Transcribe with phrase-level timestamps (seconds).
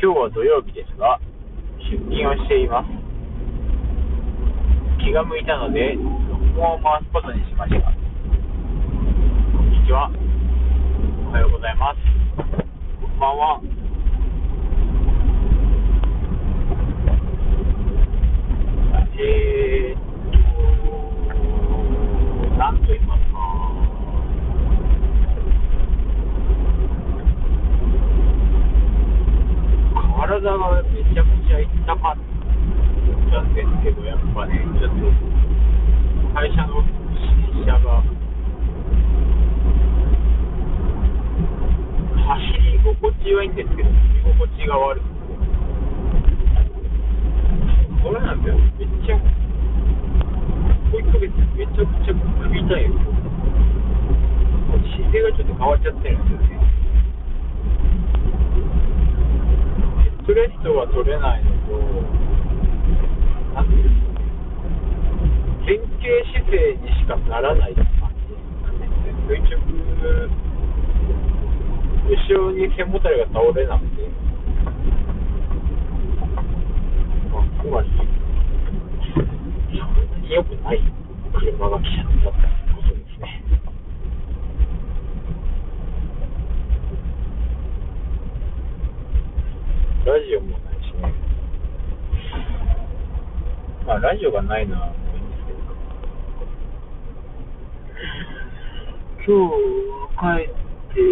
[0.00, 1.18] 今日は土曜日ですが、
[1.90, 2.88] 出勤をしています。
[5.02, 7.80] 気が向いたので、録音を回すことにしました。
[7.80, 7.90] こ
[9.60, 10.08] んにちは。
[11.26, 11.98] おはようございます。
[13.02, 13.60] こんばんは。
[19.18, 20.00] えーっ
[22.46, 23.38] と、なんと言いますか。
[30.40, 31.66] 体がめちゃくちゃ痛
[31.98, 32.16] かっ
[33.30, 35.10] たんですけど、やっぱね、ちょっと
[36.32, 36.78] 会社の
[37.50, 38.06] 新車が
[42.22, 45.10] 走り心地はいいんですけど、乗り心地が悪くて、
[48.04, 49.24] これなんですよ、めっちゃ、こ
[50.94, 53.18] う1ヶ月めちゃくちゃ首痛いんですよ。
[54.94, 56.57] 姿勢がちょっと変わっちゃってるんですよね。
[60.38, 61.74] ストレストが取れないのと、
[63.54, 64.30] なんていうんですかね、
[65.66, 69.18] 前傾姿勢にしかならないって感じなんですね。
[69.26, 69.58] 垂直、
[72.06, 74.06] 後ろに背もたれが倒れなくて、
[77.34, 77.90] まあ、つまり、
[79.10, 80.78] そんなに良くない
[81.34, 83.42] 車が来ちゃったってことですね。
[90.08, 91.12] ラジオもないしね。
[93.86, 95.52] まあ、ラジオがないのはもういいんですけ
[99.28, 99.36] ど。
[99.36, 99.60] 今日
[100.16, 100.56] は帰っ
[100.94, 101.04] て、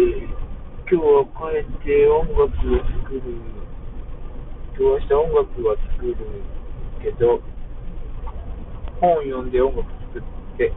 [0.89, 3.21] 今日は帰って音楽を作る。
[4.73, 6.15] 今日は明日音楽は作る
[7.03, 7.39] けど、
[8.99, 10.73] 本読んで音楽作って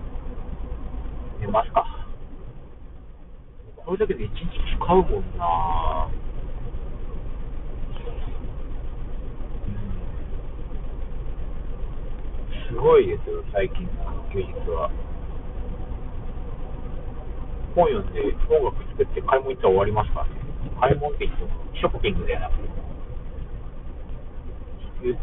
[1.41, 2.07] 寝ますか。
[3.79, 4.37] これだけで一日
[4.77, 6.31] 使うもんなぁ。
[12.70, 14.91] すごいですよ、最近の休日は。
[17.77, 20.33] 本読んで音楽作って買い物行ったら終わりますからね。
[20.81, 22.69] 買い物って言ってもショッピングではなくて、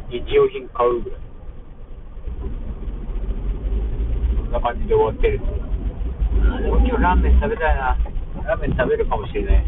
[0.09, 1.19] 日用品買うぐらい。
[4.45, 5.65] そんな感じで終わってるんですよ。
[6.55, 7.97] あでも今日ラーメン食べたいな。
[8.45, 9.65] ラーメン食べるかもしれない。